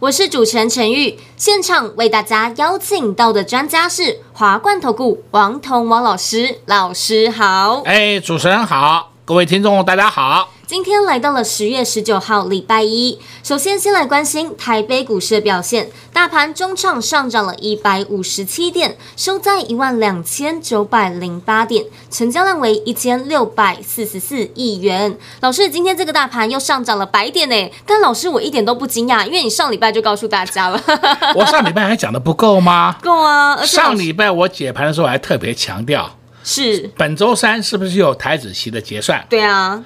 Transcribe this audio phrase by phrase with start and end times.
[0.00, 1.18] 我是主持人陈玉。
[1.36, 7.82] 现场为大家邀请到的专家是华冠投顾王彤王老师，老师好。
[7.84, 10.50] 哎，主持人好，各位听众大家好。
[10.66, 13.18] 今天来到了十月十九号，礼拜一。
[13.42, 15.88] 首先，先来关心台北股市的表现。
[16.12, 25.16] 大盘中场上涨了一百五十七点，收在一万两千九百零八点，成交量为一千六百四十四亿元。
[25.40, 27.72] 老师，今天这个大盘又上涨了百点呢？
[27.86, 30.78] 但老师，我一点都不惊讶，因为你上礼拜就告诉大家了。
[31.34, 32.94] 我上礼拜还讲的不够吗？
[33.02, 33.64] 够啊！
[33.64, 36.10] 上礼拜我解盘的时候还特别强调，
[36.44, 39.26] 是本周三是不是有台子期的结算？
[39.28, 39.82] 对啊。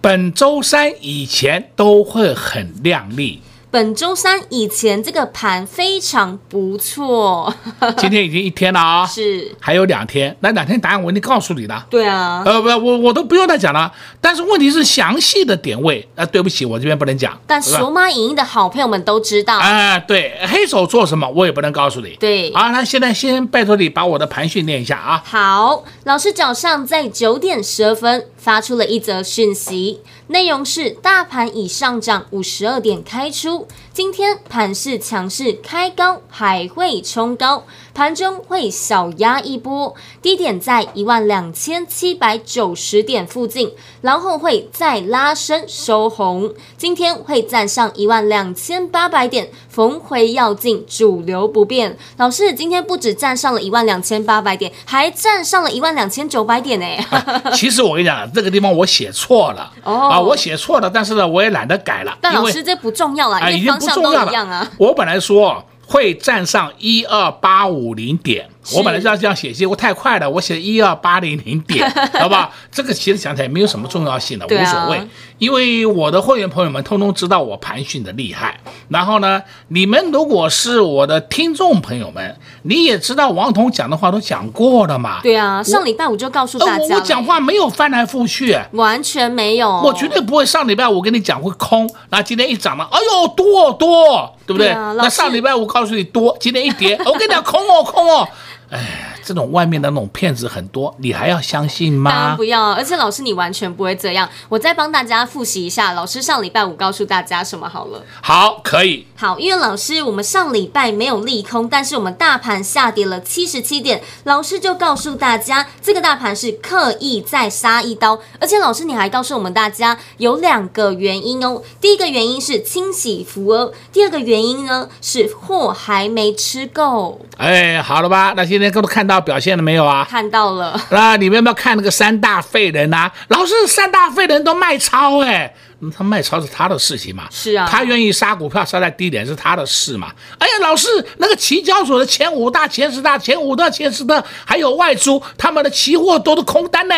[0.00, 3.40] 本周三以前都会很靓丽。
[3.74, 7.52] 本周三以前这个盘非常不错，
[7.98, 11.84] 今天已经一天了啊，是还有两天，那两天答案我已经告诉你了。
[11.90, 13.92] 对啊，呃不，我我都不用再讲了。
[14.20, 17.36] 但是问题是详细的点位，呃，对不起，我这边不能讲。
[17.48, 19.58] 但索马影音的好朋友们都知道。
[19.58, 22.10] 啊、呃，对，黑手做什么我也不能告诉你。
[22.20, 25.20] 对，啊，那现在先拜托你把我的盘训练一下啊。
[25.26, 33.66] 好，老师早上在九点十二分发出了一则讯息，内容是大盘已上涨五十二点开出。
[33.94, 43.72] 今天盘势强势开高，还会冲高，盘中会小压一波，低点在一万两千七百九十点附近，
[44.02, 46.52] 然后会再拉升收红。
[46.76, 51.96] 今天会站上一万两千八百点，逢回要进，主流不变。
[52.16, 57.50] 老师，今天不止站上了一万两千八百点，还站上了一万两千九百点呢、啊。
[57.52, 62.16] 其实我跟你讲，这个地方我写错了哦啊，我写错了，但是呢，我也懒得改了。
[62.20, 63.50] 但老师这不重要了。
[63.50, 64.32] 已经不重要了。
[64.32, 68.48] 啊、我本来说会站上一二八五零点。
[68.72, 71.88] 我本来就要这样写，结果太快了，我写一二八零零点，
[72.18, 72.50] 好吧？
[72.72, 75.06] 这个其实讲起来没有什么重要性的，无所谓，
[75.38, 78.58] 因为我的会员朋友们通通知道我盘讯的厉害。
[78.88, 85.20] 然后呢，你们如果是我的听众朋友们，你也知道王彤讲的话都讲过了嘛？
[85.22, 94.68] 对啊，上礼拜五就告诉大家，我讲话没有翻来覆去，完全没有，我绝对不会上礼拜五跟你讲会空，那今天一涨了，哎呦多多，对不对？
[94.68, 98.26] 对啊、那上礼拜五告诉你多，今天一跌，我跟你讲空哦空哦。
[98.70, 102.10] 哎，这种外面的那种骗子很多，你还要相信吗？
[102.10, 104.28] 当然不要，而且老师你完全不会这样。
[104.48, 108.02] 我再帮大家复习一下，老师上礼拜五告诉大家什么好了。
[108.22, 109.06] 好，可以。
[109.16, 118.20] 好，因为老师我们上礼拜没有利空，但是我们大盘下跌了七十七点，老师就告诉大家，这个大盘是刻意再杀一刀。
[118.38, 121.60] 而且老师你还告诉我们大家有两个原因哦。
[121.80, 127.20] 第一个原因是清洗浮额，第二个原因呢是货还没吃够。
[127.36, 128.44] 哎，好了吧，那。
[128.54, 130.06] 今天都看到表现了没有啊？
[130.08, 130.80] 看到了。
[130.90, 133.14] 那你们有没有看那个三大废人呐、啊？
[133.28, 135.54] 老师，三大废人都卖超哎、欸，
[135.96, 137.24] 他卖超是他的事情嘛？
[137.30, 140.12] 是啊，他愿意杀股票杀在低点是他的事嘛？
[140.38, 140.88] 哎呀，老师，
[141.18, 146.94] 那个期交所的前五大、前十大、前五大、前十大，还有外租，他们的期货都是空单呢。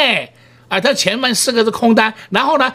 [0.69, 2.73] 啊，他前面四个是空单，然后呢，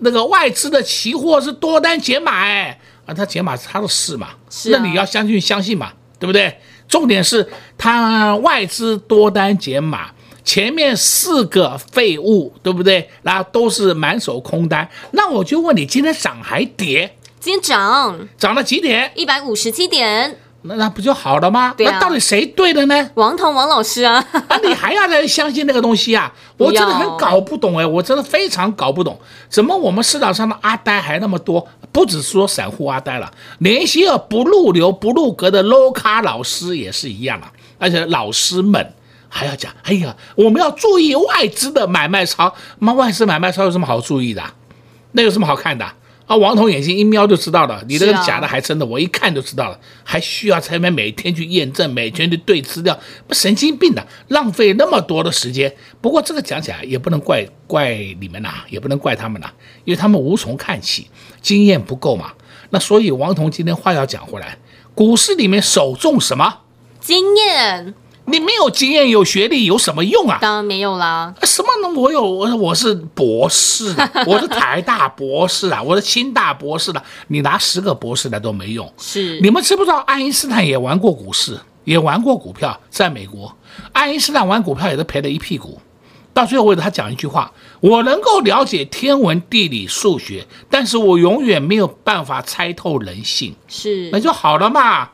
[0.00, 4.28] 那个外资的期货是多单减码哎，啊，他解码是他的事嘛？
[4.48, 6.58] 是、啊，那你要相信相信嘛，对不对？
[6.88, 10.10] 重点是它外资多单减码，
[10.44, 13.08] 前面四个废物，对不对？
[13.22, 14.88] 然后都是满手空单。
[15.10, 17.16] 那我就问你，今天涨还跌？
[17.40, 19.10] 今天涨，涨了几点？
[19.14, 20.38] 一百五十七点。
[20.66, 21.74] 那那不就好了吗？
[21.76, 21.92] 对啊。
[21.94, 23.10] 那到底谁对的呢？
[23.14, 24.14] 王彤王老师啊。
[24.48, 26.32] 啊，你还要来相信那个东西啊？
[26.56, 29.18] 我真的很搞不懂哎，我真的非常搞不懂，
[29.48, 31.66] 怎么我们市场上的阿呆还那么多？
[31.92, 37.50] 不只是说散户阿呆了，连一些不入流、不入格的 low 咖老师也是一样啊。
[37.78, 38.94] 而且老师们
[39.28, 42.54] 还要讲，哎呀，我们要注意外资的买卖操。
[42.80, 44.42] 那，外资买卖操有什么好注意的？
[45.12, 45.84] 那有什么好看的？
[45.84, 45.94] 啊，
[46.34, 55.72] 王彤眼睛一瞄就知道了，你这个假的还真的，我一看就知道了，还需要在那边每天去验证，每天去对资料，不神经病的，浪费那么多的时间。
[56.00, 59.48] 不过这个讲起来也不能怪怪你们呐，也不能怪他们呐，
[59.84, 61.08] 因为他们无从看起，
[61.40, 62.32] 经验不够嘛。
[62.70, 64.58] 那所以王彤今天话要讲回来，
[64.94, 66.62] 股市里面首重什么？
[66.98, 67.94] 经验。
[68.26, 70.38] 你没有经验、有学历有什么用啊？
[70.40, 71.32] 当然没有啦。
[71.42, 71.98] 什么呢？
[71.98, 78.92] 我有，我我是博士啊， 我是台大博士啊，我是清大博士的，你拿十个博士来都没用。
[78.98, 83.56] 是，你们知不知道爱因斯坦也玩过股市，也玩过股票，在美国，
[83.92, 85.80] 爱因斯坦玩股票也是赔了一屁股。
[86.34, 87.50] 到最后，为了他讲一句话：
[87.80, 93.54] 我能够了解天文、地理、数学，但是我永远没有办法猜透人性。
[93.68, 95.08] 是，那就好了嘛。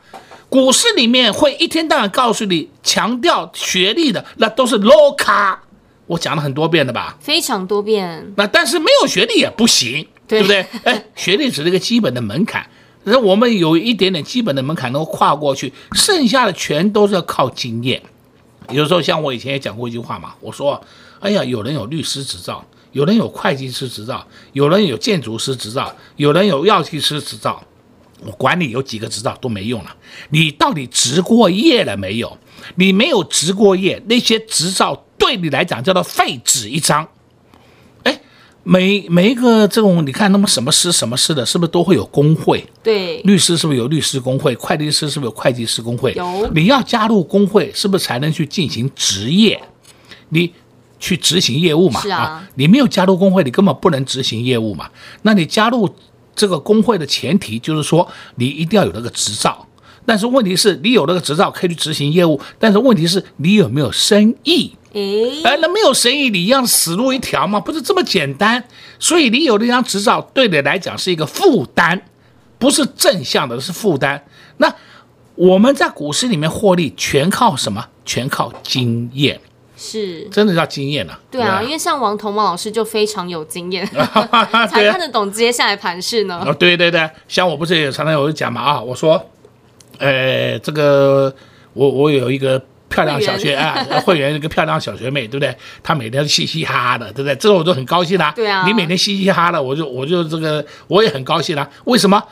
[0.53, 5.59] 股市里面会一天到晚告诉你强调学历的，那都是 low 咖，
[6.05, 7.17] 我讲了很多遍了吧？
[7.19, 8.31] 非常多遍。
[8.37, 10.63] 那但是没有学历也不行，对，对不对？
[10.85, 12.69] 哎，学历只是一个基本的门槛，
[13.05, 17.99] 那我们有一点点基本的门槛能够跨过去，剩下的全都是要靠经验。
[18.69, 20.79] 有时候像我以前也讲过一句话嘛，我说，
[21.19, 27.59] 哎呀，有人有律师执照，有人有会计师执照，有人有建筑师执照，有人有药剂师执照。
[28.25, 29.95] 我管你有几个执照都没用了，
[30.29, 32.37] 你到底执过业了没有？
[32.75, 37.05] 你没有执过业，那些执照对你来讲叫做废纸一张。
[38.03, 38.21] 哎，
[38.63, 42.65] 每每一个这种，你看那么什么师什么师的，是不是都会有工会？
[42.81, 44.55] 对，律师是不是有律师工会？
[44.55, 46.13] 会计师是不是有会计师工会？
[46.13, 46.49] 有。
[46.55, 49.61] 你要加入工会，是不是才能去进行执业？
[50.29, 50.53] 你
[50.97, 51.99] 去执行业务嘛？
[52.09, 54.89] 啊，你没有加入工会，你根本不能执行业务嘛。
[55.23, 55.93] 那你加入。
[56.35, 59.67] 这个工会的前提就是说，你一定要有那个执照。
[60.05, 64.73] 但是问题是，你有那个执照可以去执行业务，但是问题是你有没有生意？
[64.93, 68.63] 哎，那没有生意，你一样死路一条嘛，不是这么简单。
[68.99, 71.99] 所以你有那张执照，对你来讲是一个负担，
[72.59, 74.23] 不是正向的，是负担。
[74.57, 74.73] 那
[75.35, 77.85] 我们在股市里面获利，全靠什么？
[78.05, 79.39] 全靠经验。
[79.83, 81.19] 是，真的叫经验啊。
[81.29, 83.85] 对啊，因为像王同茂老师就非常有经验，
[84.69, 86.41] 才看得懂接下来盘势呢。
[86.45, 89.21] 哦，对对对，像我不是也常常有讲嘛啊，我说，
[89.97, 91.35] 呃，这个
[91.73, 95.53] 我我有一个漂亮小学啊， 会员一个漂亮小学妹，对不对？
[95.83, 97.35] 她每天嘻嘻哈哈的，对不对？
[97.35, 98.31] 这个我就很高兴啦。
[98.33, 101.69] 对啊，你每天嘻嘻哈哈的，我就我就这个我也很高兴啦。
[101.83, 102.23] 为什么？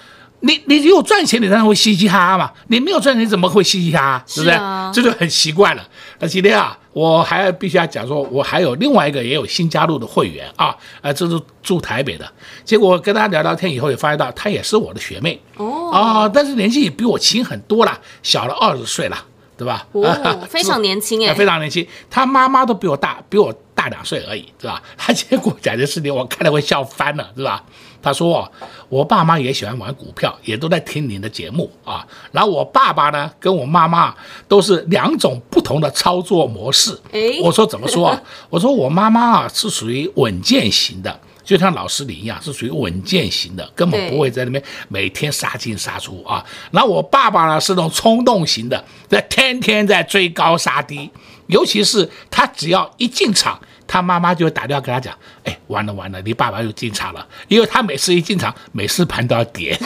[0.41, 2.51] 你你有赚钱，你当然会嘻嘻哈哈嘛。
[2.67, 4.23] 你没有赚钱，你怎么会嘻嘻哈哈？
[4.27, 4.55] 是不是？
[4.93, 5.87] 这就很奇怪了。
[6.19, 6.77] 那今天啊。
[6.93, 12.29] 我还必须要讲说，我还有另外一个也有新加入的会员啊，呃，这是住台北的。
[12.65, 19.17] 结果跟他聊聊天以后，也发现到他也是我的学妹哦啊，但是年纪也比我轻很多了，小了二十岁了，
[19.55, 19.87] 对吧？
[19.93, 20.03] 哦，
[20.49, 21.87] 非常年轻哎，非常年轻。
[22.09, 24.83] 他妈妈都比我大，比我大两岁而已，对吧？
[24.97, 27.63] 他 结果讲的事情，我看了会笑翻了，对吧？
[28.01, 28.51] 他说
[28.89, 32.05] ：“我爸妈也喜欢玩股票，也都在听您的节目啊。
[32.31, 34.15] 然后我爸爸呢，跟我妈妈
[34.47, 36.97] 都是两种不同的操作模式。
[37.43, 38.21] 我说怎么说啊？
[38.49, 46.43] 我说我妈妈啊是属于稳健型的，就像老师你一样是属于稳健型的，根本不会在那边每天杀进杀出啊。
[46.71, 51.09] 然后我爸爸呢是那种冲动型的，在天天在追高杀低，
[51.47, 53.59] 尤其是他只要一进场。”
[53.91, 59.77] 他妈妈就会打电话跟他讲：“哎，完了完了，你爸爸又进场了，因为他每次一进场，每次盘都要跌。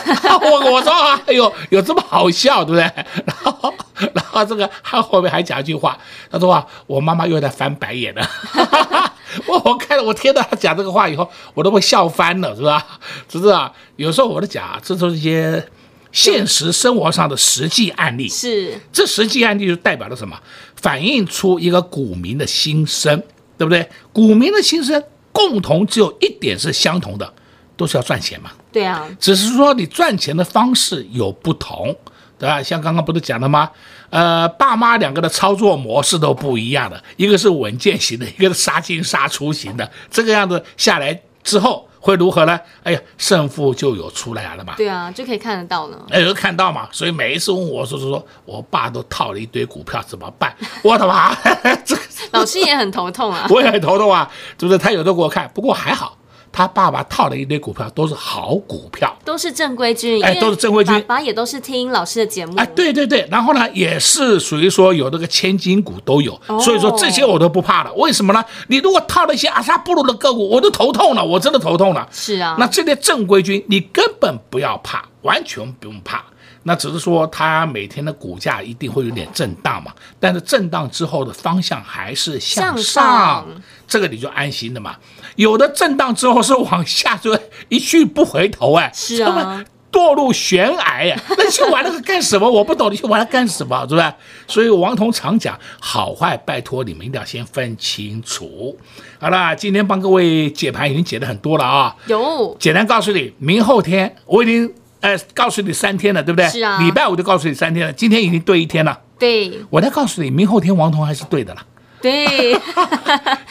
[0.44, 2.84] 我”我说啊：“哎呦，有这么好笑，对不对？”
[3.26, 3.74] 然后，
[4.14, 5.98] 然后这个他后面还讲一句话，
[6.30, 8.30] 他说：“啊，我妈妈又在翻白眼了。
[9.48, 12.86] ”我我看了，我听到他讲这个话以后，我都会笑翻了，是吧？
[13.28, 15.68] 只是啊，有时候我都讲，啊这都是一些
[16.12, 18.30] 现实生活上的实际案例。
[18.30, 20.40] 是，这实际案例就代表了什么？
[20.76, 23.24] 反映出一个股民的心声。
[23.58, 23.88] 对不对？
[24.14, 27.34] 股民的心声共同只有一点是相同的，
[27.76, 28.52] 都是要赚钱嘛。
[28.72, 31.96] 对啊，只是说你赚钱的方式有不同，
[32.38, 32.62] 对吧？
[32.62, 33.72] 像刚刚不是讲了吗？
[34.10, 41.88] 呃，爸妈两个的操作模式都不一样的，一个是稳健型的，一个是杀进杀出型的，这个样子下来之后。
[42.06, 42.60] 会如何呢？
[42.84, 44.76] 哎呀，胜负就有出来了嘛。
[44.78, 45.98] 对啊，就可以看得到呢。
[46.12, 46.88] 哎，有看到嘛？
[46.92, 50.56] 所以每一次问我说说说，我爸都套了一堆股票，怎么办？
[50.84, 51.34] 我的妈，
[51.84, 51.98] 这
[52.30, 53.48] 老师也很头痛啊。
[53.50, 54.78] 我也很头痛啊，是不是？
[54.78, 56.16] 他有的给我看，不过还好。
[56.56, 60.94] 他爸爸套了一堆股票，都是好股票，都是正规军，哎，都是正规军。
[61.02, 63.28] 爸爸也都是听老师的节目，哎，对对对。
[63.30, 67.94] 然后呢，也是属于说有那个千金股都有，哦、所以说这些我都不怕了。
[67.96, 68.42] 为什么呢？
[68.70, 72.08] 你如果套了一些阿萨布鲁的个股，我都头痛了，我真的头痛了。
[72.10, 76.24] 是啊，那这些正规军你根本不要怕，完全不用怕。
[76.68, 83.46] 那只是说，它每天的股价一定会有点震荡嘛，但是震荡之后的方向还是向上，
[83.88, 84.96] 这个你就安心的嘛。
[85.36, 87.38] 有的震荡之后是往下，就
[87.70, 92.50] 一去不回头哎，是啊，堕入悬崖哎，那你去玩那个干什么？
[92.50, 93.82] 我不懂，你去玩它干什么？
[93.88, 94.14] 是不是？
[94.48, 98.76] 所以王彤常讲，好坏拜托你们一定要先分清楚。
[99.20, 104.74] 好了，今天帮各位解盘已经解得很多了啊，有，简单告诉你，明后天我已经。
[105.06, 106.50] 呃，告诉你三天了，对不对？
[106.50, 106.80] 是啊。
[106.80, 109.00] 礼拜五就告诉你三天了，今天已经对一天了。
[109.20, 109.52] 对。
[109.70, 111.62] 我再告诉你，明后天王彤还是对的了。
[112.06, 112.56] 对，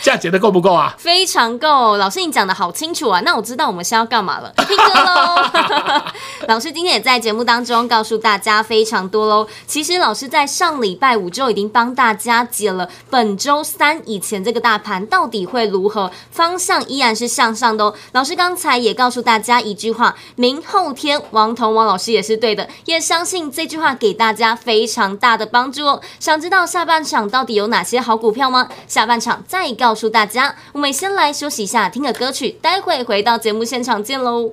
[0.00, 0.94] 这样解得够不够啊？
[0.96, 3.20] 非常够，老师你讲的好清楚啊！
[3.24, 6.02] 那我知道我们先要干嘛了，听歌喽。
[6.46, 9.48] 老师今天也在节目当中告诉大家非常多喽。
[9.66, 17.94] 其实老师在上礼拜五就已经帮大家解了本周三以前这个大盘到底会如何，方向依然是向上的哦。
[18.12, 26.00] 老师刚才也告诉大家一句话：明后天王彤王老师也是对的，也相信这句话给大家非常大的帮助哦。
[26.20, 28.68] 想知道下半场到底有哪些好股票吗？
[28.86, 30.54] 下半场再告诉大家。
[30.72, 34.52] 我们先来休息一下，听个歌曲，待会回到节目现场见喽。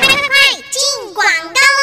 [0.00, 1.75] 快快快，进广告！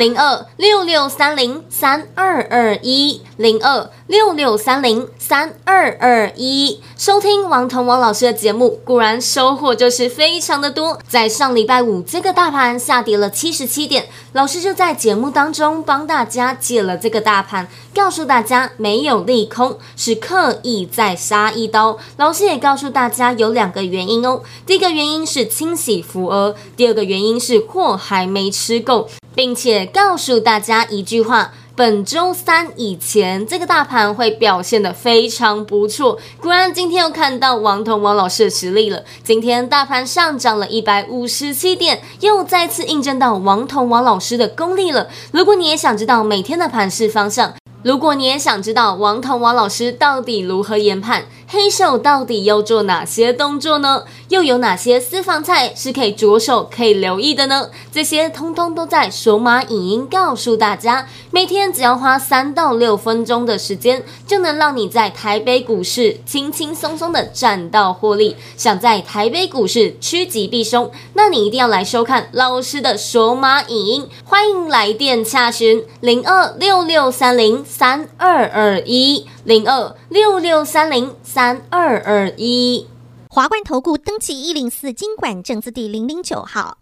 [0.00, 3.90] 零二六六三零三二二一零二。
[4.06, 10.98] 六六三零三二二一，收听王彤王老师的节目，果然收获就是非常的多。
[11.06, 21.98] 在上礼拜五，这个大盘下跌了七十七点，老师就在节目当中帮大家解了这个大盘，告诉大家没有利空，是刻意在杀一刀。
[22.16, 29.08] 老师也告诉大家有两个原因哦，第一个原因是清洗浮额，第二个原因是货还没吃够，
[29.40, 31.52] 并且告诉大家一句话。
[31.74, 36.18] 本周三以前，这个大盘会表现得非常不错。
[36.42, 39.02] 果然，今天又看到王彤王老师的实力了。
[39.24, 45.08] 今天大盘上涨了一百五十七点，又再次印证到王彤王老师的功力了。
[45.32, 54.04] 如果你也想知道每天的盘势方向，如果你也想知道王彤王老师到底如何研判，黑手到底要做哪些动作呢？
[54.28, 57.70] 又有哪些私房菜是可以着手可以留意的呢？
[57.90, 61.08] 这些通通都在索马影音告诉大家。
[61.32, 68.36] 每天只要花三到六分钟的时间，就能让你在台北股市轻轻松松的赚到获利。
[68.56, 74.08] 想在台北股市趋吉避凶，那你一定要来收看老师的索马影音。
[74.22, 77.64] 欢迎来电洽询零二六六三零。
[77.64, 82.86] 三二二一零二六六三零三二二一，
[83.28, 86.76] 华冠投顾登记一零四经管证字第零零九号，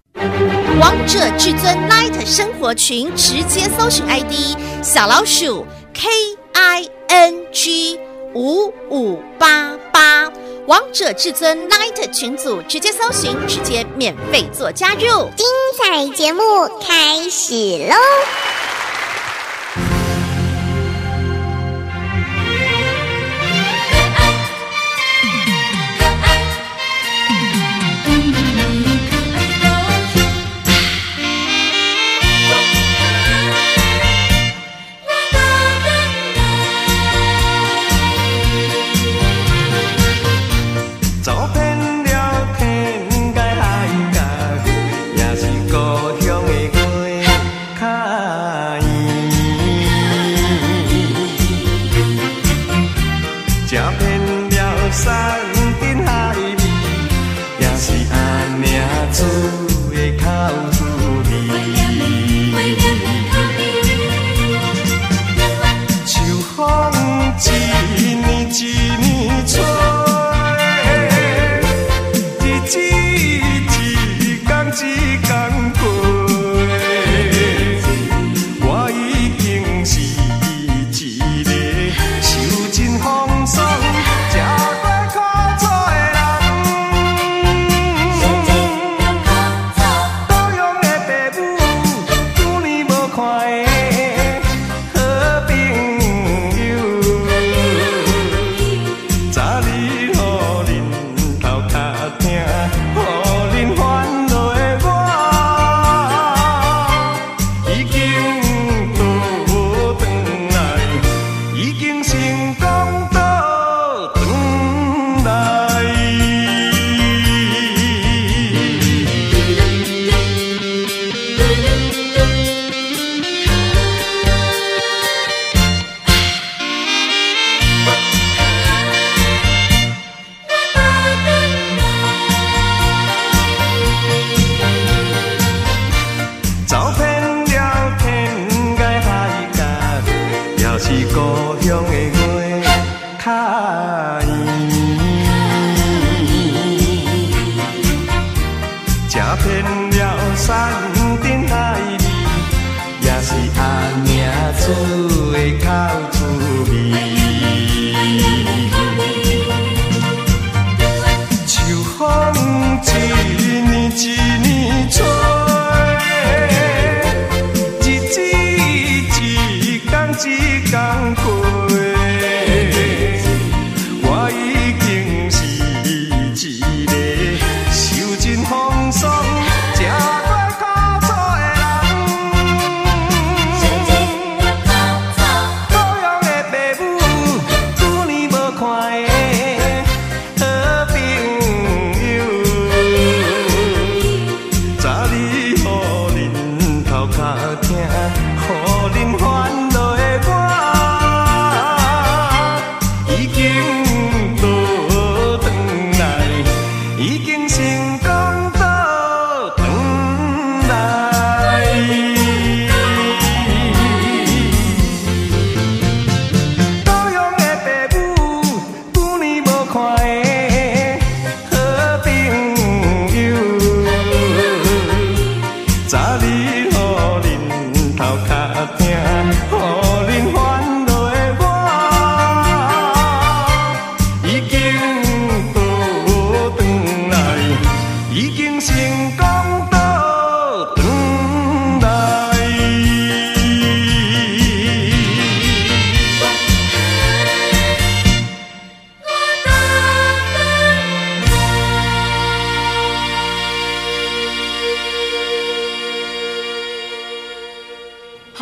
[0.80, 6.08] 王者至尊 Light 生活群直接搜寻 ID 小老鼠 K
[6.52, 8.00] I N G
[8.34, 10.28] 五五八八，
[10.66, 15.46] 王者至尊 Light 群组直接搜寻，直接免费做加入，精
[15.80, 16.42] 彩节目
[16.80, 17.54] 开始
[17.88, 17.94] 喽！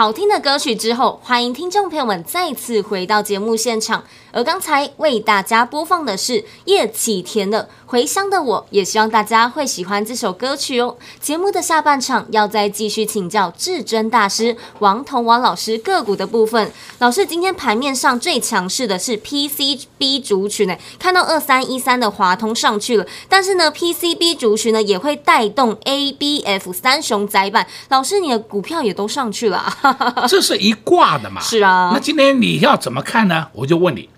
[0.06, 4.04] 好听歌曲之后，欢迎听众朋友们再次回到节目现场。
[4.32, 10.94] 而刚才为大家播放的是叶启田的《回乡的我》，也希望大家会喜欢这首歌曲哦。
[11.18, 16.70] 节目的下半场要再继续请教至尊大师王彤王老师个股的部分。
[16.98, 27.66] 老师，今天盘面上最强势的是 PCB 族群呢，看到二三一三的华通上去了，但是呢 PCB 族群呢也会带动 ABF 三雄载板。
[27.88, 30.25] 老师，你的股票也都上去了啊。
[30.26, 31.40] 这是一挂的嘛？
[31.40, 33.48] 是啊那今天你要怎么看呢？
[33.52, 34.08] 我就问你，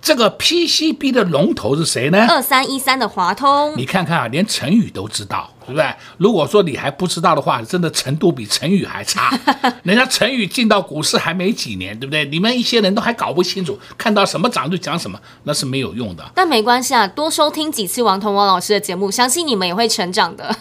[0.00, 2.26] 这个 PCB 的龙头是谁呢？
[2.28, 5.86] 二三一三的华通，你看看啊，连成语都知道，对不对？
[6.16, 9.30] 如果说你还不知道的话，真的程度比陈宇还差。
[9.84, 12.24] 人家陈宇进到股市还没几年，对不对？
[12.24, 16.24] 你们一些人都还搞不清楚，看到什么涨就讲什么，那是没有用的。
[16.34, 20.56] 但没关系啊，多收听几次王彤王老师的节目，相信你们也会成长的。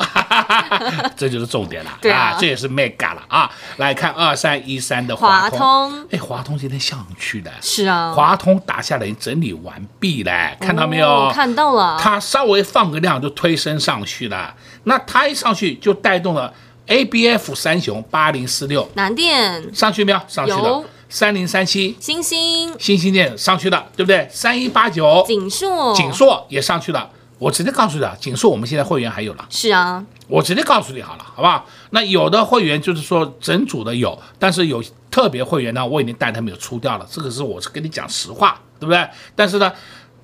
[1.15, 3.49] 这就是重点了，对啊这也是 mega 了啊！
[3.77, 11.07] 来看二三一三的华华通，哎，华通今天上去的，是啊，华通打下来整理完毕了，看到没有？
[11.07, 16.53] 哦看到了，它稍微放个量就推升上去了，那它一上去就带动了
[16.87, 20.19] ABF 三雄八零四六南电、上去没有？
[20.27, 20.83] 上去了。
[21.09, 24.27] 三零三七星星、星星电上去了，对不对？
[24.29, 27.09] 三一八九锦硕、锦硕也上去了。
[27.39, 29.47] 我直接告诉你啊，景硕我们现在会员还有了。
[29.49, 31.65] 是啊，我直接告诉你好了，好不好？
[31.91, 39.07] 那有的会员就是说整组的有，但是有特别会员呢，我已经带他们有出掉了，这个是我是跟你讲实话，对不对？
[39.33, 39.71] 但是呢，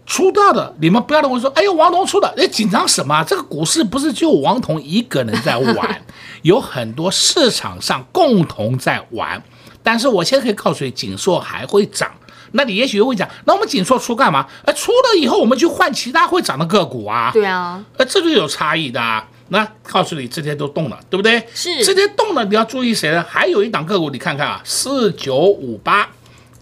[0.06, 3.24] 出掉的你们不要认为说，哎呦，王彤出的，哎，紧张什么？
[3.24, 6.06] 这个股市不是就王彤一个人在玩，
[6.44, 9.42] 有很多市场上共同在玩。
[9.82, 12.12] 但是我现在可以告诉你，锦硕还会涨。
[12.56, 14.46] 那你也许会讲，那我们景硕出干嘛？
[14.66, 17.32] 哎，出了以后我们去换其他会涨的个股啊。
[17.34, 19.28] 对啊，呃，这就有差异的啊。
[19.50, 21.46] 那告诉你，这些都动了，对不对？
[21.54, 23.24] 是这些动了，你要注意谁呢？
[23.28, 26.10] 还有一档个股，你看看啊，四九五八，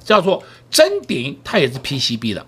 [0.04, 2.46] 叫做臻鼎，它也是 PCB 的。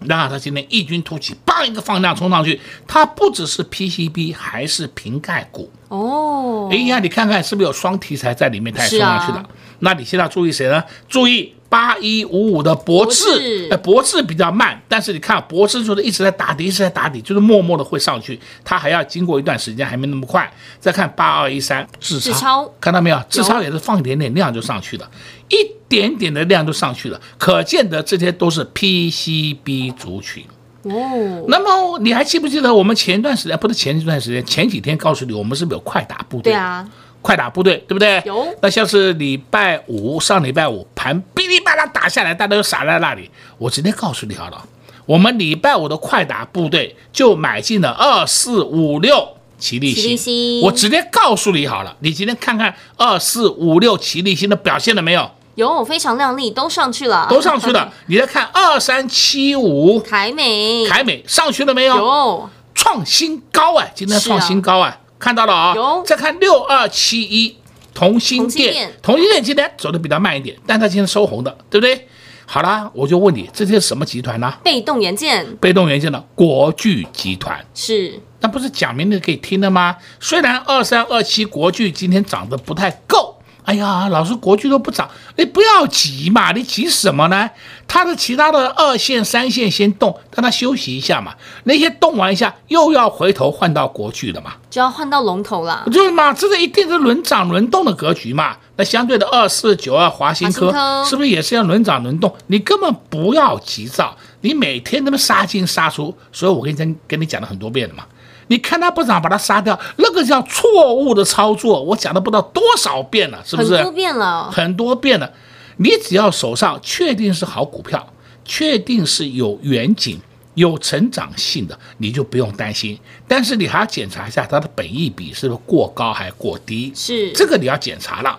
[0.00, 5.70] 那它今天异军突起，棒一个放量冲上去，它不只是 PCB，还是瓶盖股。
[5.88, 9.38] 哦，哎呀，你看看是不是有双题材在里面，它也冲上去了。
[9.38, 9.46] 啊
[9.80, 10.82] 那你现在要注意谁呢？
[11.06, 20.50] 注意八一五五的博博智博智比较慢，但是你看博智就是一直在打底，一直在打底，就是默默的会上去，它还要经过一段时间，还没那么快。
[20.80, 23.22] 再看八二一三智智超看到没有？
[23.28, 25.06] 智超也是放一点点量就上去了，
[25.50, 30.42] 一点点的量就上去了，可见得这些都是 PCB 族群。
[30.84, 36.52] 哦，那么你还记不记得我们前一段时间，不是前一段时间，前几天告诉你，我们是不是有快打部队？
[36.52, 36.88] 对啊，
[37.26, 38.22] 快打部队，对不对？
[38.24, 43.28] 有那像是礼拜五，上礼拜五盘噼里啪啦打下来，大家都傻在那里。
[43.58, 44.64] 我直接告诉你好了，
[45.06, 49.26] 我们礼拜五的快打部队就买进了二四五六
[49.58, 55.28] 齐力奇力新我直接告诉你好了，你今天看看二四五六齐力新的表现了没有？
[55.56, 57.92] 有非常靓丽，都上去了，都上去了。
[58.06, 61.96] 你再看二三七五凯美，凯美上去了没有？
[61.96, 67.56] 有创新高哎，今天创新高哎，看到了啊、有再看六二七一
[67.94, 72.06] 同心店店，同心店今天走的比较慢一点，但它今天收红的，对不对？
[72.44, 79.96] 好啦，我就问你，这些是什么集团呢、被动元件被动元件的国巨集团，是那不是讲明的给听的吗？
[80.20, 83.35] 虽然二三二七国巨今天涨得不太够。
[83.66, 87.50] 哎呀，老师，国巨都不涨，你不要急嘛，你急什么呢？
[87.88, 91.34] 它的其他的二线、三线先动，让它休息一下嘛。
[91.64, 94.52] 那些动完一下，又要回头换到国巨了嘛。
[94.70, 98.56] 就要换到龙头了，就是嘛，这个一定是轮涨轮动的格局嘛。
[98.76, 102.32] 那相对的二四九二华新科华新科是不是也是要轮涨轮动？
[102.46, 108.04] 你根本不要急躁，你每天那么杀进杀出，所以我跟你跟跟你讲了很多遍了嘛。
[108.48, 111.82] 你看它不涨，把它杀掉，那个叫错误的操作。
[111.82, 113.76] 我讲了不知道多少遍了，是不是？
[113.76, 115.32] 很多遍了，很多遍了。
[115.78, 118.12] 你只要手上确定是好股票，
[118.44, 120.20] 确定是有远景、
[120.54, 122.98] 有成长性的，你就不用担心。
[123.28, 128.38] 但是你还要检查一下它的本益比是不是过高还是过低，是这个你要检查了。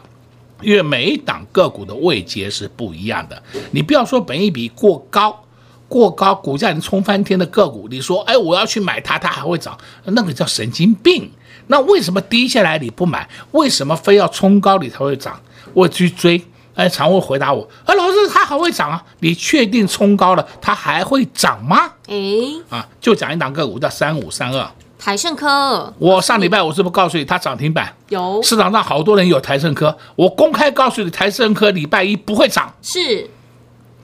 [0.62, 5.44] 因为每一档个股的位阶是不一样的，你不要说本益比过高。
[5.88, 11.32] 过高，股价已经冲翻天的个股，你说，哎，我要去买它，它还会涨，那个叫神经病。
[11.68, 13.28] 那为什么低下来你不买？
[13.52, 15.40] 为什么非要冲高你才会涨？
[15.74, 16.42] 我去追，
[16.76, 19.04] 哎，常会回答我，哎，老师，它还会涨啊？
[19.20, 21.92] 你确定冲高了它还会涨吗？
[22.08, 22.16] 哎，
[22.70, 25.94] 啊，就讲一档个股叫三五三二，台盛科。
[25.98, 27.94] 我上礼拜我是不是告诉你它涨停板？
[28.10, 28.42] 有。
[28.42, 32.74] 市场上好多人有台盛科，我公开告诉你，台盛科礼拜一不会涨。
[32.82, 33.30] 是。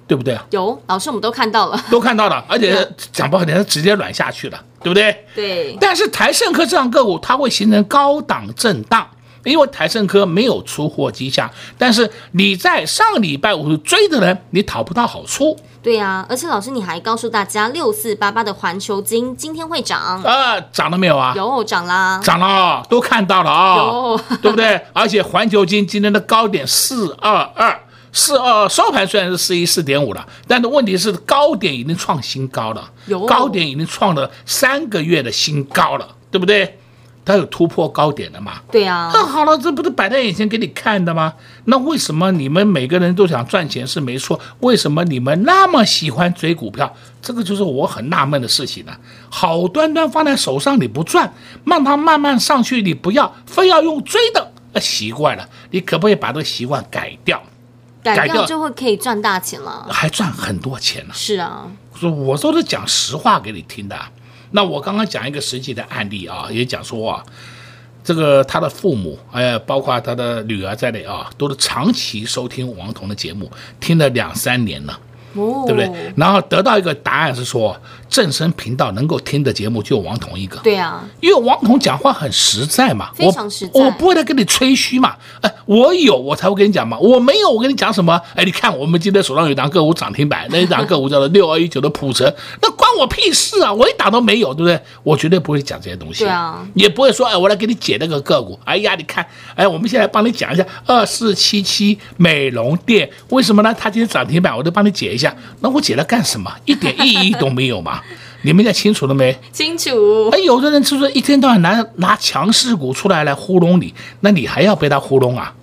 [0.07, 0.45] 对不对啊？
[0.51, 5.25] 有老师，我们都看到了， 都看到了，而且讲不好听，它直接软下去了，对不对？
[5.35, 5.77] 对。
[5.79, 9.07] 但是台盛科这样个股，它会形成高档震荡，
[9.43, 11.49] 因为台盛科没有出货迹象。
[11.77, 15.57] 但是你在上礼拜五追的人，你讨不到好处。
[15.81, 21.33] 对啊，而且老师你还告诉大家，六四八八的环球金今天会涨啊，涨了没有啊？
[21.35, 24.79] 有涨啦，涨了，都看到了啊，有，对不对？
[24.93, 27.77] 而且环球金今天的高点四二二。
[28.13, 36.77] 是呃，收盘虽然是四一四点五了，但是问题是高点已经创新高了，有高点已经创了三个月的新高了，对不对？
[37.25, 38.61] 它有突破高点的嘛？
[38.69, 39.09] 对呀。
[39.13, 41.33] 那好了，这不是摆在眼前给你看的吗？
[41.65, 44.39] 那为什么你们每个人都想赚钱是没错？
[44.59, 46.93] 为什么你们那么喜欢追股票？
[47.21, 48.95] 这个就是我很纳闷的事情了。
[49.29, 51.33] 好端端放在手上你不赚，
[51.65, 57.41] 让它慢慢上去你不要，非要用追的，那习惯了，你可不可以把这个习惯改掉？
[58.03, 61.13] 改掉就会可以赚大钱了，还赚很多钱呢。
[61.13, 63.95] 是啊，说我都是讲实话给你听的。
[64.51, 67.23] 那我刚刚讲一个实际的案例啊，也讲说啊，
[68.03, 74.99] 这个他的父母，哎，包括他的女儿在内啊，都是长期收听王彤的节目，听了两三年了。
[75.35, 76.13] 哦，对不对？
[76.15, 77.75] 然后得到一个答案是说，
[78.13, 80.57] 正声频道能够听的节目就王彤一个。
[80.57, 83.71] 对啊，因为王彤讲话很实在嘛，非常实在。
[83.73, 88.21] 我，我不会来跟你吹嘘嘛，哎，我有我才会跟你讲嘛，我没有我跟你讲什么？
[88.35, 93.73] 哎，你看我们今天手上有一档个股涨停板， 那一档个股叫做六二一九的普成，那关我屁事啊！
[93.73, 94.79] 我一档都没有，对不对？
[95.01, 96.23] 我绝对不会讲这些东西。
[96.23, 98.59] 对啊，也不会说哎，我来给你解那个个股。
[98.63, 103.73] 哎呀，你看，哎，我们现在帮你讲一下二四七七美容店为什么呢？
[103.75, 105.35] 它今天涨停板，我都帮你解一下。
[105.61, 106.53] 那我解了干什么？
[106.65, 108.01] 一点意义都没有嘛？
[108.41, 109.37] 你们讲清楚了没？
[109.51, 110.29] 清楚。
[110.29, 115.53] 哎，有的人就是一天到晚拿拿强势股出来来糊弄你，那你还要被他糊弄啊？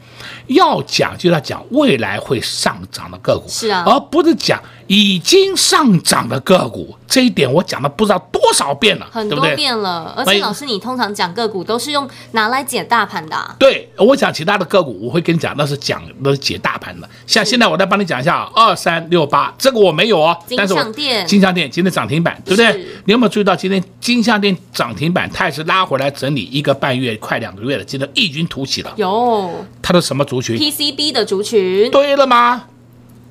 [0.47, 6.97] 要讲就要讲未来会上涨的个股，是啊，而不是讲已经上涨的个股。
[7.07, 10.13] 这一点我讲了不知道多少遍了，很多遍了。
[10.17, 13.55] 而且老师，你通常讲个股都是用拿来解大盘的啊。
[13.57, 17.09] 对，我讲其他的个股，我会跟你讲，那是讲那是解大盘的。
[17.25, 22.85] 像现在我再帮你讲一下啊，二三六八这个我没有哦，金像电，金像店今天涨停板，对不对？
[23.05, 28.93] 你有没有注意到今天金像店涨停板，它也是拉回来整理一个半月，快两个月了，今天异军突起了。
[28.97, 31.89] 有，它的什么族群？PCB 的族群。
[31.93, 32.65] 对了吗？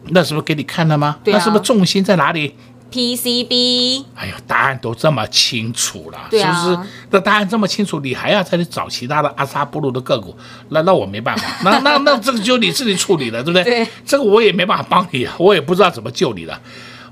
[0.07, 1.17] 那是不是给你看了吗？
[1.23, 1.37] 对啊。
[1.37, 2.55] 那是不是重心在哪里
[2.91, 6.89] ？PCB，哎呀，答案都这么清楚了，对啊、是不是？
[7.11, 10.35] 那答案这么清楚，你还要再去找其他的阿萨布鲁的个股？
[10.69, 13.63] 那那我没办法， 那那那这个就你自己处理了，对不对？
[13.63, 16.59] 对，这个我也没办法帮你，我也不知道怎么救你了。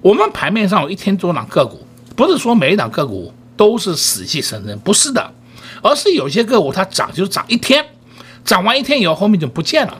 [0.01, 5.31] 我们盘面上有一天多档个股，不是说每一档个股都是死气沉沉，不是的，
[5.83, 7.85] 而是有些个股它涨就涨一天，
[8.43, 9.95] 涨完一天以后后面就不见了，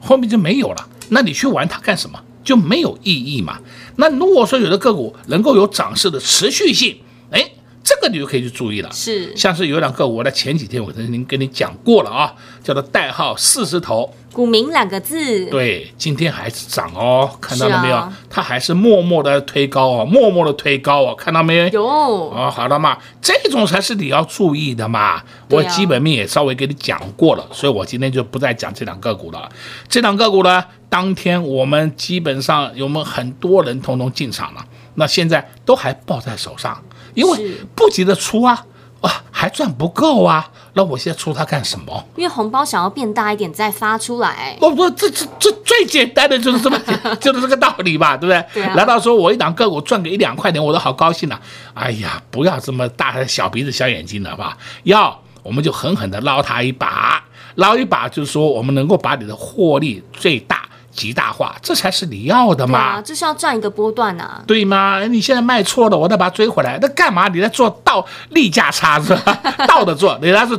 [0.00, 0.88] 后面就没有了。
[1.10, 2.18] 那你去玩它干什么？
[2.44, 3.58] 就没有意义嘛？
[3.96, 6.96] 那如果说有的个股能够有涨势的持续性，
[7.28, 7.44] 哎，
[7.82, 8.88] 这个你就可以去注意了。
[8.92, 15.46] 是，像是有两个股，我在前几天我曾经跟你讲过了啊，叫做代号四十头，股民两个字。
[15.46, 17.96] 对，今天还是涨哦，看到了没有？
[17.96, 21.68] 啊、它还是默默的推高哦，默默的推高哦，看到没有？
[21.70, 25.20] 有哦，好了嘛，这种才是你要注意的嘛。
[25.50, 29.48] 我基本面也稍微给你讲过了，啊、所以我今天就不再讲这两个股了。
[29.88, 30.64] 这两个股呢？
[30.96, 36.82] 当天我们基本上有我们很多人通通进场了，那现在都还抱在手上，
[37.12, 38.64] 因为不急着出啊，
[39.02, 42.02] 啊还赚不够啊，那我现在出它干什么？
[42.16, 44.56] 因为红包想要变大一点再发出来。
[44.58, 46.80] 我说这这这最简单的就是这么
[47.20, 48.44] 就是这个道理吧，对不对？
[48.54, 48.72] 对啊。
[48.72, 51.38] 难道说我一档个股赚个一两块钱我都好高兴了？
[51.74, 54.56] 哎呀，不要这么大小鼻子小眼睛了吧？
[54.84, 57.22] 要我们就狠狠的捞他一把，
[57.56, 60.65] 捞一把就是说我们能够把你的获利最大。
[60.96, 62.78] 极大化，这才是你要的嘛。
[62.78, 65.06] 啊，这是要赚一个波段啊，对吗？
[65.06, 67.28] 你现在卖错了，我再把它追回来，那干嘛？
[67.28, 69.38] 你在做倒利价差是吧？
[69.68, 70.58] 倒着做，你那是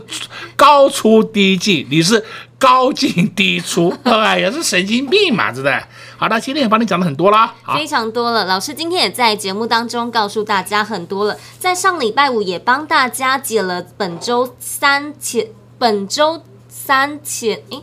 [0.55, 2.23] 高出低进，你是
[2.59, 5.83] 高进低出，哎，也是神经病嘛，对不对？
[6.17, 8.45] 好的，今天也帮你讲了很多啦，非常多了。
[8.45, 15.47] 老师今天也在节目当中告诉大家很多了，在上礼拜五也帮大家解了本周三前，
[15.79, 17.81] 本周三前，诶。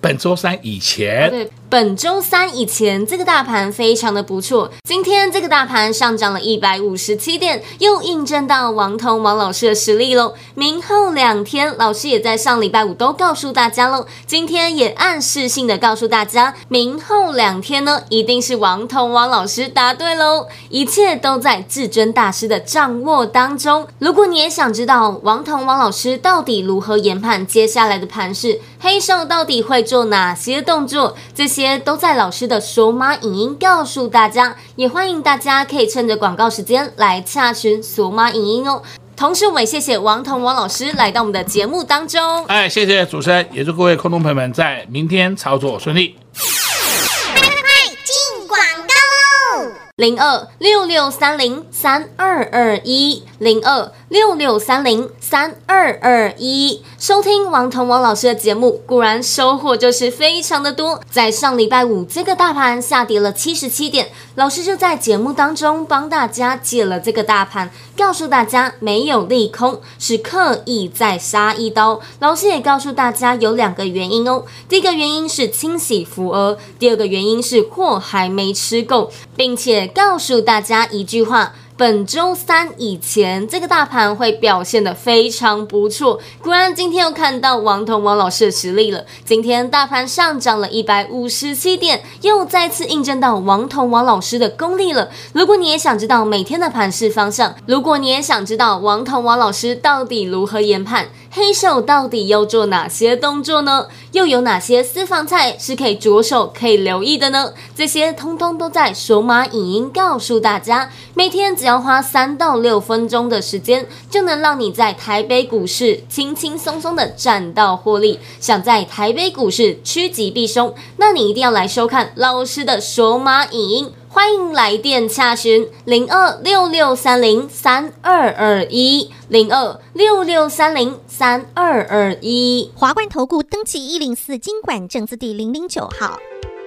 [0.00, 4.72] 本周三以前，对，本周三以前这个大盘非常的不错。
[4.82, 10.34] 今天这个大盘上涨了一百五十七点，又印证到王彤王老师的实力喽。
[10.56, 14.04] 明后两天，老师也在上礼拜五都告诉大家喽。
[14.26, 20.48] 今天也暗示性的告诉大家，明后两天呢，一定是王彤王老师答对喽。
[20.70, 23.86] 一切都在至尊大师的掌握当中。
[24.00, 31.16] 如果你也想知道王彤王老师到底如何研判接下来的盘势，黑手到底会做哪些动作？
[31.32, 38.82] 这些都在老师的索马影音告诉大家，也欢迎大家可以趁着广告时间来洽询索马影音哦。
[39.16, 42.44] 同时，我们也谢谢王彤王老师来到我们的节目当中。
[42.46, 46.16] 哎，谢谢主持人，也祝各位空中朋友们在明天操作顺利。
[46.32, 47.62] 快
[48.04, 56.82] 进广告喽零二六六三零三二二一，零二六六三零三二二一。
[56.98, 61.00] 收听王彤王老师的节目，果然收获就是非常的多。
[61.10, 72.02] 在上礼拜五，这个大盘下跌了七十七点，老师就在节目当中帮大家解了这个大盘，告诉大家没有利空，是刻意在杀一刀。
[72.18, 79.86] 老师也告诉大家有两个原因哦，第一个原因是清洗浮额，第二个原因是货还没吃够，并且。
[79.86, 81.54] 告诉大家一句话。
[81.80, 86.20] 本周三以前，这个大盘会表现得非常不错。
[86.42, 89.06] 果然，今天又看到王彤王老师的实力了。
[89.24, 95.08] 今天大盘上涨了一百五十七点，又再次印证到王彤王老师的功力了。
[95.32, 103.86] 如果你也想知道每天的盘势方向，如果你也想知道王彤王老师到底如何研判，黑手到底要做哪些动作呢？
[104.12, 107.54] 又有哪些私房菜是可以着手可以留意的呢？
[107.74, 110.90] 这些通通都在索马影音告诉大家。
[111.14, 118.18] 每天只要要花三到六分钟的时间，就能让你在台北股市轻轻松松的赚到获利。
[118.40, 123.92] 想在台北股市趋吉避凶，那你一定要来收看老师的索马影音。
[124.08, 132.72] 欢迎来电洽询零二六六三零三二二一零二六六三零三二二一。
[132.74, 136.18] 华冠投顾登记一零四金管证字第零零九号。